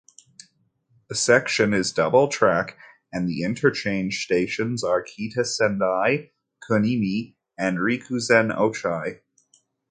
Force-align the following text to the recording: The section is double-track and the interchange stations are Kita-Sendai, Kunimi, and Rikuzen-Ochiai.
The 1.09 1.15
section 1.15 1.75
is 1.75 1.91
double-track 1.91 2.75
and 3.13 3.29
the 3.29 3.43
interchange 3.43 4.23
stations 4.23 4.83
are 4.83 5.03
Kita-Sendai, 5.03 6.31
Kunimi, 6.67 7.35
and 7.55 7.77
Rikuzen-Ochiai. 7.77 9.19